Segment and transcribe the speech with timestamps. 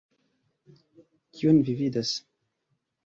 [1.39, 2.15] Kion vi vidas?